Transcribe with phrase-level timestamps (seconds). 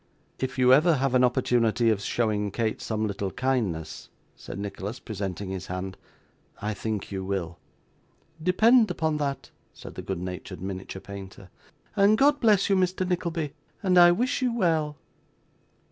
[0.39, 5.51] 'If you ever have an opportunity of showing Kate some little kindness,' said Nicholas, presenting
[5.51, 5.95] his hand,
[6.59, 7.59] 'I think you will.'
[8.41, 11.51] 'Depend upon that,' said the good natured miniature painter;
[11.95, 13.07] 'and God bless you, Mr.
[13.07, 13.53] Nickleby;
[13.83, 14.97] and I wish you well.